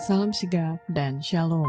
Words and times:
Salam 0.00 0.32
sigap 0.32 0.80
dan 0.88 1.20
shalom. 1.20 1.68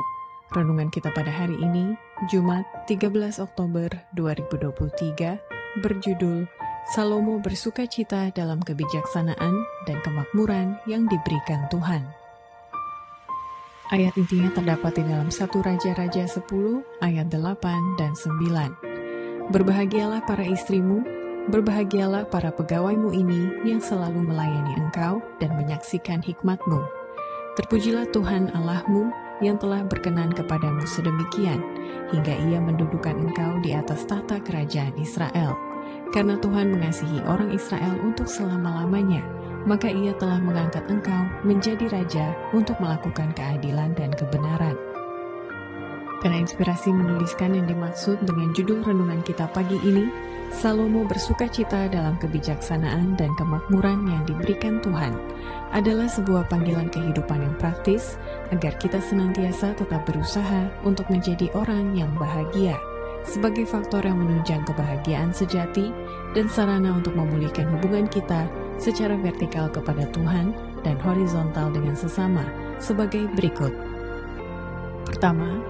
Renungan 0.56 0.88
kita 0.88 1.12
pada 1.12 1.28
hari 1.28 1.52
ini, 1.60 2.00
Jumat 2.32 2.64
13 2.88 3.44
Oktober 3.44 3.92
2023, 4.16 5.36
berjudul 5.84 6.48
Salomo 6.96 7.44
bersuka 7.44 7.84
cita 7.92 8.32
dalam 8.32 8.64
kebijaksanaan 8.64 9.52
dan 9.84 9.98
kemakmuran 10.00 10.80
yang 10.88 11.12
diberikan 11.12 11.68
Tuhan. 11.68 12.08
Ayat 13.92 14.16
intinya 14.16 14.48
terdapat 14.56 14.96
di 14.96 15.04
dalam 15.12 15.28
satu 15.28 15.60
Raja-Raja 15.60 16.24
10 16.24 17.04
ayat 17.04 17.28
8 17.28 18.00
dan 18.00 18.16
9. 18.16 19.52
Berbahagialah 19.52 20.24
para 20.24 20.48
istrimu, 20.48 21.04
berbahagialah 21.52 22.32
para 22.32 22.56
pegawaimu 22.56 23.12
ini 23.12 23.68
yang 23.68 23.84
selalu 23.84 24.24
melayani 24.24 24.80
engkau 24.80 25.20
dan 25.44 25.52
menyaksikan 25.60 26.24
hikmatmu 26.24 27.01
Terpujilah 27.52 28.08
Tuhan 28.16 28.48
Allahmu 28.56 29.12
yang 29.44 29.60
telah 29.60 29.84
berkenan 29.84 30.32
kepadamu 30.32 30.88
sedemikian, 30.88 31.60
hingga 32.16 32.32
ia 32.48 32.64
mendudukan 32.64 33.28
engkau 33.28 33.60
di 33.60 33.76
atas 33.76 34.08
tahta 34.08 34.40
kerajaan 34.40 34.96
Israel. 34.96 35.60
Karena 36.16 36.40
Tuhan 36.40 36.72
mengasihi 36.72 37.20
orang 37.28 37.52
Israel 37.52 38.00
untuk 38.08 38.32
selama-lamanya, 38.32 39.20
maka 39.68 39.92
ia 39.92 40.16
telah 40.16 40.40
mengangkat 40.40 40.88
engkau 40.88 41.28
menjadi 41.44 41.92
raja 41.92 42.32
untuk 42.56 42.80
melakukan 42.80 43.36
keadilan 43.36 43.92
dan 44.00 44.16
kebenaran. 44.16 44.80
Karena 46.24 46.40
inspirasi 46.40 46.96
menuliskan 46.96 47.52
yang 47.52 47.68
dimaksud 47.68 48.16
dengan 48.24 48.56
judul 48.56 48.80
renungan 48.80 49.28
kita 49.28 49.52
pagi 49.52 49.76
ini, 49.84 50.08
Salomo 50.52 51.08
bersuka 51.08 51.48
cita 51.48 51.88
dalam 51.88 52.20
kebijaksanaan 52.20 53.16
dan 53.16 53.32
kemakmuran 53.40 54.04
yang 54.04 54.24
diberikan 54.28 54.84
Tuhan 54.84 55.16
adalah 55.72 56.12
sebuah 56.12 56.52
panggilan 56.52 56.92
kehidupan 56.92 57.40
yang 57.40 57.56
praktis 57.56 58.20
agar 58.52 58.76
kita 58.76 59.00
senantiasa 59.00 59.72
tetap 59.80 60.04
berusaha 60.04 60.68
untuk 60.84 61.08
menjadi 61.08 61.48
orang 61.56 61.96
yang 61.96 62.12
bahagia 62.20 62.76
sebagai 63.24 63.64
faktor 63.64 64.04
yang 64.04 64.20
menunjang 64.20 64.66
kebahagiaan 64.68 65.32
sejati 65.32 65.94
dan 66.36 66.52
sarana 66.52 67.00
untuk 67.00 67.14
memulihkan 67.16 67.70
hubungan 67.72 68.10
kita 68.12 68.50
secara 68.76 69.14
vertikal 69.16 69.70
kepada 69.70 70.10
Tuhan 70.10 70.52
dan 70.82 70.98
horizontal 71.00 71.70
dengan 71.70 71.94
sesama 71.94 72.44
sebagai 72.82 73.30
berikut. 73.38 73.72
Pertama, 75.06 75.62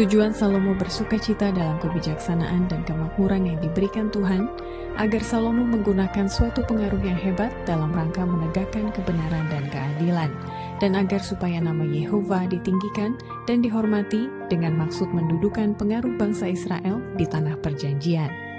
Tujuan 0.00 0.32
Salomo 0.32 0.72
bersuka 0.72 1.20
cita 1.20 1.52
dalam 1.52 1.76
kebijaksanaan 1.76 2.72
dan 2.72 2.80
kemakmuran 2.88 3.52
yang 3.52 3.60
diberikan 3.60 4.08
Tuhan, 4.08 4.48
agar 4.96 5.20
Salomo 5.20 5.60
menggunakan 5.60 6.24
suatu 6.24 6.64
pengaruh 6.64 7.04
yang 7.04 7.20
hebat 7.20 7.52
dalam 7.68 7.92
rangka 7.92 8.24
menegakkan 8.24 8.88
kebenaran 8.96 9.44
dan 9.52 9.68
keadilan, 9.68 10.32
dan 10.80 10.96
agar 10.96 11.20
supaya 11.20 11.60
nama 11.60 11.84
Yehova 11.84 12.48
ditinggikan 12.48 13.20
dan 13.44 13.60
dihormati 13.60 14.24
dengan 14.48 14.80
maksud 14.80 15.12
mendudukan 15.12 15.76
pengaruh 15.76 16.16
bangsa 16.16 16.48
Israel 16.48 17.04
di 17.20 17.28
tanah 17.28 17.60
perjanjian. 17.60 18.49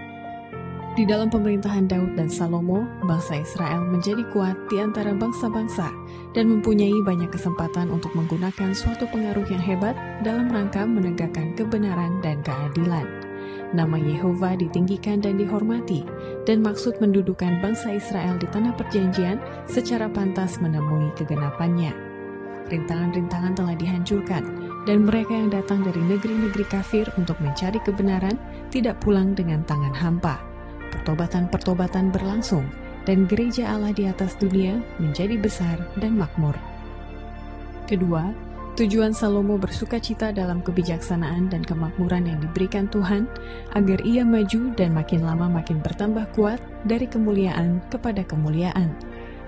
Di 0.91 1.07
dalam 1.07 1.31
pemerintahan 1.31 1.87
Daud 1.87 2.19
dan 2.19 2.27
Salomo, 2.27 2.83
bangsa 3.07 3.39
Israel 3.39 3.87
menjadi 3.87 4.27
kuat 4.35 4.59
di 4.67 4.83
antara 4.83 5.15
bangsa-bangsa 5.15 5.87
dan 6.35 6.51
mempunyai 6.51 6.99
banyak 7.07 7.31
kesempatan 7.31 7.87
untuk 7.87 8.11
menggunakan 8.11 8.75
suatu 8.75 9.07
pengaruh 9.07 9.47
yang 9.47 9.63
hebat 9.63 9.95
dalam 10.19 10.51
rangka 10.51 10.83
menegakkan 10.83 11.55
kebenaran 11.55 12.19
dan 12.19 12.43
keadilan. 12.43 13.07
Nama 13.71 13.97
Yehova 14.03 14.59
ditinggikan 14.59 15.23
dan 15.23 15.39
dihormati, 15.39 16.03
dan 16.43 16.59
maksud 16.59 16.99
mendudukan 16.99 17.63
bangsa 17.63 17.95
Israel 17.95 18.35
di 18.35 18.51
tanah 18.51 18.75
perjanjian 18.75 19.39
secara 19.71 20.11
pantas 20.11 20.59
menemui 20.59 21.07
kegenapannya. 21.15 21.95
Rintangan-rintangan 22.67 23.55
telah 23.55 23.79
dihancurkan, 23.79 24.43
dan 24.83 25.07
mereka 25.07 25.39
yang 25.39 25.55
datang 25.55 25.87
dari 25.87 26.03
negeri-negeri 26.03 26.67
kafir 26.67 27.07
untuk 27.15 27.39
mencari 27.39 27.79
kebenaran 27.79 28.35
tidak 28.67 28.99
pulang 28.99 29.31
dengan 29.31 29.63
tangan 29.63 29.95
hampa 29.95 30.50
pertobatan-pertobatan 30.91 32.11
berlangsung, 32.11 32.67
dan 33.07 33.25
gereja 33.25 33.73
Allah 33.73 33.95
di 33.95 34.05
atas 34.05 34.37
dunia 34.37 34.77
menjadi 35.01 35.35
besar 35.39 35.77
dan 35.97 36.19
makmur. 36.19 36.53
Kedua, 37.89 38.31
tujuan 38.77 39.11
Salomo 39.11 39.57
bersuka 39.57 39.97
cita 39.97 40.29
dalam 40.31 40.61
kebijaksanaan 40.61 41.49
dan 41.49 41.65
kemakmuran 41.65 42.29
yang 42.29 42.39
diberikan 42.39 42.87
Tuhan, 42.87 43.25
agar 43.73 43.99
ia 44.05 44.21
maju 44.23 44.71
dan 44.77 44.93
makin 44.93 45.25
lama 45.25 45.49
makin 45.49 45.81
bertambah 45.81 46.29
kuat 46.37 46.61
dari 46.85 47.09
kemuliaan 47.09 47.81
kepada 47.89 48.21
kemuliaan, 48.23 48.93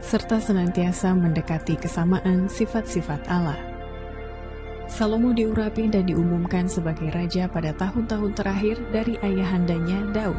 serta 0.04 0.42
senantiasa 0.42 1.16
mendekati 1.16 1.80
kesamaan 1.80 2.52
sifat-sifat 2.52 3.30
Allah. 3.32 3.56
Salomo 4.92 5.32
diurapi 5.32 5.88
dan 5.88 6.06
diumumkan 6.06 6.68
sebagai 6.68 7.08
raja 7.16 7.48
pada 7.48 7.72
tahun-tahun 7.72 8.36
terakhir 8.36 8.76
dari 8.92 9.16
ayahandanya 9.24 10.12
Daud 10.12 10.38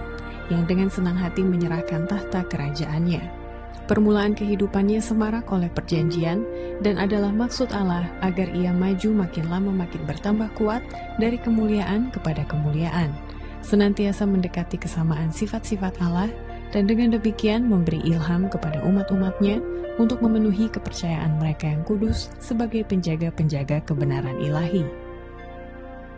yang 0.52 0.68
dengan 0.68 0.88
senang 0.92 1.16
hati 1.16 1.44
menyerahkan 1.44 2.08
tahta 2.08 2.44
kerajaannya. 2.48 3.44
Permulaan 3.84 4.32
kehidupannya 4.32 5.04
semarak 5.04 5.44
oleh 5.52 5.68
perjanjian 5.68 6.40
dan 6.80 6.96
adalah 6.96 7.28
maksud 7.28 7.68
Allah 7.76 8.08
agar 8.24 8.48
ia 8.56 8.72
maju 8.72 9.28
makin 9.28 9.44
lama 9.52 9.72
makin 9.84 10.00
bertambah 10.08 10.48
kuat 10.56 10.80
dari 11.20 11.36
kemuliaan 11.36 12.08
kepada 12.08 12.48
kemuliaan, 12.48 13.12
senantiasa 13.60 14.24
mendekati 14.24 14.80
kesamaan 14.80 15.28
sifat-sifat 15.28 16.00
Allah 16.00 16.32
dan 16.72 16.88
dengan 16.88 17.12
demikian 17.12 17.68
memberi 17.68 18.00
ilham 18.08 18.48
kepada 18.48 18.80
umat-umatnya 18.88 19.60
untuk 20.00 20.24
memenuhi 20.24 20.66
kepercayaan 20.72 21.38
mereka 21.38 21.70
yang 21.70 21.84
kudus 21.84 22.32
sebagai 22.40 22.82
penjaga-penjaga 22.88 23.84
kebenaran 23.84 24.40
ilahi. 24.40 24.82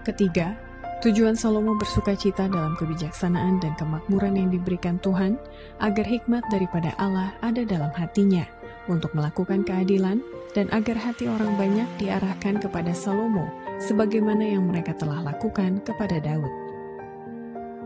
Ketiga, 0.07 0.55
Tujuan 0.97 1.37
Salomo 1.37 1.77
bersuka 1.77 2.17
cita 2.17 2.49
dalam 2.49 2.73
kebijaksanaan 2.73 3.61
dan 3.61 3.77
kemakmuran 3.77 4.33
yang 4.33 4.49
diberikan 4.49 4.97
Tuhan, 5.05 5.37
agar 5.77 6.09
hikmat 6.09 6.41
daripada 6.49 6.97
Allah 6.97 7.37
ada 7.45 7.69
dalam 7.69 7.93
hatinya 7.93 8.49
untuk 8.89 9.13
melakukan 9.13 9.61
keadilan, 9.61 10.25
dan 10.57 10.73
agar 10.73 10.97
hati 10.97 11.29
orang 11.29 11.53
banyak 11.61 11.85
diarahkan 12.01 12.65
kepada 12.65 12.97
Salomo, 12.97 13.45
sebagaimana 13.77 14.57
yang 14.57 14.65
mereka 14.73 14.97
telah 14.97 15.21
lakukan 15.21 15.85
kepada 15.85 16.17
Daud. 16.17 16.49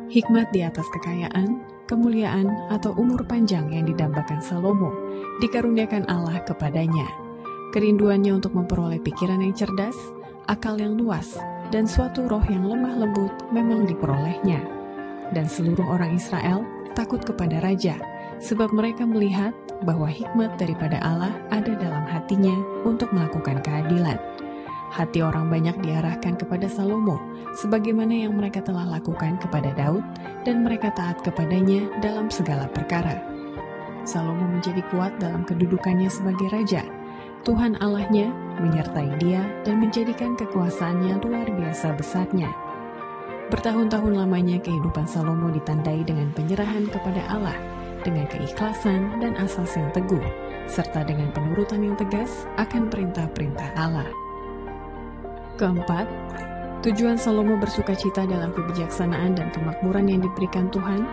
Hikmat 0.06 0.54
di 0.54 0.62
atas 0.62 0.86
kekayaan, 0.94 1.66
kemuliaan, 1.90 2.46
atau 2.70 2.94
umur 2.94 3.26
panjang 3.26 3.74
yang 3.74 3.90
didambakan 3.90 4.38
Salomo 4.38 4.94
dikaruniakan 5.42 6.06
Allah 6.06 6.46
kepadanya. 6.46 7.10
Kerinduannya 7.74 8.38
untuk 8.38 8.54
memperoleh 8.54 9.02
pikiran 9.02 9.42
yang 9.42 9.54
cerdas, 9.54 9.98
akal 10.46 10.78
yang 10.78 10.94
luas, 10.94 11.38
dan 11.70 11.86
suatu 11.86 12.26
roh 12.26 12.42
yang 12.50 12.66
lemah 12.66 13.06
lembut 13.06 13.32
memang 13.54 13.86
diperolehnya. 13.86 14.60
Dan 15.30 15.46
seluruh 15.46 15.86
orang 15.86 16.18
Israel 16.18 16.66
takut 16.98 17.22
kepada 17.22 17.62
raja, 17.62 17.94
sebab 18.42 18.74
mereka 18.74 19.06
melihat 19.06 19.54
bahwa 19.86 20.10
hikmat 20.10 20.58
daripada 20.58 20.98
Allah 21.00 21.32
ada 21.54 21.72
dalam 21.78 22.02
hatinya 22.04 22.52
untuk 22.82 23.14
melakukan 23.14 23.62
keadilan. 23.62 24.18
Hati 24.90 25.22
orang 25.22 25.46
banyak 25.46 25.78
diarahkan 25.86 26.34
kepada 26.34 26.66
Salomo, 26.66 27.22
sebagaimana 27.54 28.26
yang 28.26 28.34
mereka 28.34 28.58
telah 28.58 28.82
lakukan 28.90 29.38
kepada 29.38 29.70
Daud, 29.78 30.02
dan 30.42 30.66
mereka 30.66 30.90
taat 30.90 31.22
kepadanya 31.22 31.86
dalam 32.02 32.26
segala 32.26 32.66
perkara. 32.66 33.22
Salomo 34.02 34.50
menjadi 34.50 34.82
kuat 34.90 35.14
dalam 35.22 35.46
kedudukannya 35.46 36.10
sebagai 36.10 36.50
raja, 36.50 36.82
Tuhan 37.40 37.80
Allahnya 37.80 38.28
menyertai 38.60 39.16
dia 39.16 39.40
dan 39.64 39.80
menjadikan 39.80 40.36
kekuasaannya 40.36 41.24
luar 41.24 41.48
biasa 41.48 41.96
besarnya. 41.96 42.52
Bertahun-tahun 43.48 44.12
lamanya 44.12 44.60
kehidupan 44.60 45.08
Salomo 45.08 45.48
ditandai 45.48 46.04
dengan 46.04 46.28
penyerahan 46.36 46.84
kepada 46.92 47.24
Allah, 47.32 47.56
dengan 48.04 48.28
keikhlasan 48.28 49.24
dan 49.24 49.40
asas 49.40 49.72
yang 49.72 49.88
teguh, 49.96 50.20
serta 50.68 51.00
dengan 51.00 51.32
penurutan 51.32 51.80
yang 51.80 51.96
tegas 51.96 52.44
akan 52.60 52.92
perintah-perintah 52.92 53.72
Allah. 53.72 54.06
Keempat, 55.56 56.04
tujuan 56.84 57.16
Salomo 57.16 57.56
bersuka 57.56 57.96
cita 57.96 58.28
dalam 58.28 58.52
kebijaksanaan 58.52 59.32
dan 59.32 59.48
kemakmuran 59.48 60.12
yang 60.12 60.20
diberikan 60.20 60.68
Tuhan 60.68 61.08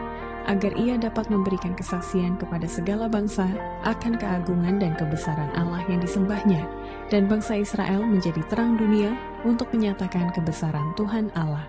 agar 0.47 0.71
ia 0.79 0.95
dapat 0.95 1.27
memberikan 1.27 1.75
kesaksian 1.75 2.39
kepada 2.39 2.63
segala 2.65 3.11
bangsa 3.11 3.45
akan 3.83 4.15
keagungan 4.15 4.79
dan 4.79 4.95
kebesaran 4.95 5.51
Allah 5.59 5.83
yang 5.91 5.99
disembahnya, 5.99 6.63
dan 7.11 7.27
bangsa 7.27 7.59
Israel 7.59 8.07
menjadi 8.07 8.39
terang 8.47 8.79
dunia 8.79 9.11
untuk 9.43 9.67
menyatakan 9.75 10.31
kebesaran 10.31 10.95
Tuhan 10.95 11.29
Allah. 11.35 11.67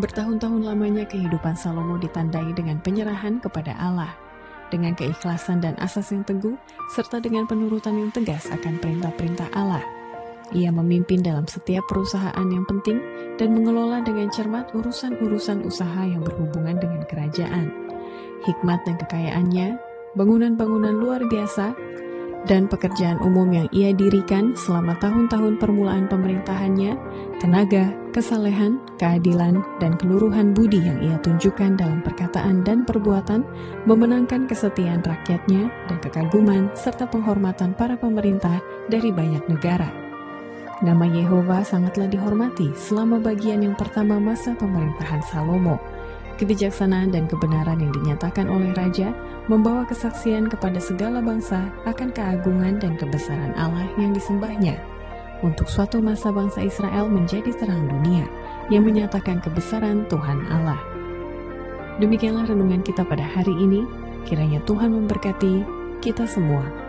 Bertahun-tahun 0.00 0.64
lamanya 0.64 1.04
kehidupan 1.04 1.52
Salomo 1.54 2.00
ditandai 2.00 2.56
dengan 2.56 2.80
penyerahan 2.80 3.38
kepada 3.44 3.76
Allah, 3.76 4.16
dengan 4.72 4.96
keikhlasan 4.96 5.60
dan 5.60 5.76
asas 5.76 6.08
yang 6.10 6.24
teguh, 6.24 6.56
serta 6.96 7.20
dengan 7.20 7.44
penurutan 7.44 8.00
yang 8.00 8.10
tegas 8.10 8.48
akan 8.48 8.80
perintah-perintah 8.80 9.52
Allah– 9.52 9.84
ia 10.52 10.70
memimpin 10.74 11.22
dalam 11.22 11.46
setiap 11.46 11.86
perusahaan 11.86 12.46
yang 12.50 12.66
penting 12.66 12.98
dan 13.38 13.54
mengelola 13.54 14.02
dengan 14.02 14.28
cermat 14.30 14.74
urusan-urusan 14.74 15.64
usaha 15.64 16.02
yang 16.04 16.22
berhubungan 16.26 16.76
dengan 16.78 17.02
kerajaan. 17.06 17.70
Hikmat 18.44 18.80
dan 18.88 18.96
kekayaannya, 19.00 19.68
bangunan-bangunan 20.16 20.96
luar 20.96 21.22
biasa, 21.28 21.76
dan 22.48 22.64
pekerjaan 22.68 23.20
umum 23.20 23.52
yang 23.52 23.68
ia 23.68 23.92
dirikan 23.92 24.56
selama 24.56 24.96
tahun-tahun 24.96 25.60
permulaan 25.60 26.08
pemerintahannya, 26.08 26.96
tenaga, 27.36 27.92
kesalehan, 28.16 28.80
keadilan, 28.96 29.60
dan 29.76 29.92
keluruhan 30.00 30.56
budi 30.56 30.80
yang 30.80 30.98
ia 31.04 31.16
tunjukkan 31.20 31.76
dalam 31.76 32.00
perkataan 32.00 32.64
dan 32.64 32.88
perbuatan 32.88 33.44
memenangkan 33.84 34.48
kesetiaan 34.48 35.04
rakyatnya 35.04 35.68
dan 35.88 35.96
kekaguman 36.00 36.72
serta 36.72 37.04
penghormatan 37.08 37.76
para 37.76 38.00
pemerintah 38.00 38.60
dari 38.88 39.12
banyak 39.12 39.44
negara. 39.44 40.09
Nama 40.80 41.04
Yehova 41.04 41.60
sangatlah 41.60 42.08
dihormati 42.08 42.72
selama 42.72 43.20
bagian 43.20 43.60
yang 43.60 43.76
pertama 43.76 44.16
masa 44.16 44.56
pemerintahan 44.56 45.20
Salomo 45.28 45.76
kebijaksanaan 46.40 47.12
dan 47.12 47.28
kebenaran 47.28 47.84
yang 47.84 47.92
dinyatakan 47.92 48.48
oleh 48.48 48.72
Raja 48.72 49.12
membawa 49.52 49.84
kesaksian 49.84 50.48
kepada 50.48 50.80
segala 50.80 51.20
bangsa 51.20 51.68
akan 51.84 52.08
keagungan 52.16 52.80
dan 52.80 52.96
kebesaran 52.96 53.52
Allah 53.60 53.84
yang 54.00 54.16
disembahnya. 54.16 54.80
Untuk 55.44 55.68
suatu 55.68 56.00
masa 56.00 56.32
bangsa 56.32 56.64
Israel 56.64 57.12
menjadi 57.12 57.52
terang 57.52 57.84
dunia 57.84 58.24
yang 58.72 58.88
menyatakan 58.88 59.44
kebesaran 59.44 60.08
Tuhan 60.08 60.48
Allah. 60.48 60.80
Demikianlah 62.00 62.48
renungan 62.48 62.80
kita 62.80 63.04
pada 63.04 63.24
hari 63.24 63.52
ini. 63.52 63.84
Kiranya 64.24 64.64
Tuhan 64.64 64.96
memberkati 64.96 65.64
kita 66.00 66.24
semua. 66.24 66.79